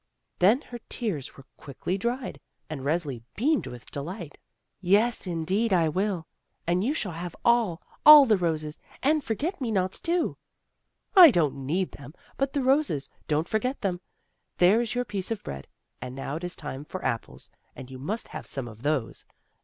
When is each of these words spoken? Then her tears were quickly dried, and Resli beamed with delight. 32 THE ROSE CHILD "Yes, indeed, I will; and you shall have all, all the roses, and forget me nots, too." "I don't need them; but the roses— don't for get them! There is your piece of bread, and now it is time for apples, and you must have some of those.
Then 0.39 0.61
her 0.61 0.79
tears 0.89 1.37
were 1.37 1.45
quickly 1.57 1.95
dried, 1.95 2.39
and 2.71 2.81
Resli 2.81 3.21
beamed 3.35 3.67
with 3.67 3.91
delight. 3.91 4.31
32 4.31 4.31
THE 4.31 4.33
ROSE 4.33 4.33
CHILD 4.33 4.91
"Yes, 5.03 5.27
indeed, 5.27 5.73
I 5.73 5.89
will; 5.89 6.25
and 6.65 6.83
you 6.83 6.95
shall 6.95 7.11
have 7.11 7.35
all, 7.45 7.83
all 8.03 8.25
the 8.25 8.35
roses, 8.35 8.79
and 9.03 9.23
forget 9.23 9.61
me 9.61 9.69
nots, 9.69 9.99
too." 9.99 10.37
"I 11.15 11.29
don't 11.29 11.67
need 11.67 11.91
them; 11.91 12.15
but 12.35 12.53
the 12.53 12.63
roses— 12.63 13.11
don't 13.27 13.47
for 13.47 13.59
get 13.59 13.81
them! 13.81 14.01
There 14.57 14.81
is 14.81 14.95
your 14.95 15.05
piece 15.05 15.29
of 15.29 15.43
bread, 15.43 15.67
and 16.01 16.15
now 16.15 16.37
it 16.37 16.43
is 16.43 16.55
time 16.55 16.83
for 16.83 17.05
apples, 17.05 17.51
and 17.75 17.91
you 17.91 17.99
must 17.99 18.29
have 18.29 18.47
some 18.47 18.67
of 18.67 18.81
those. 18.81 19.23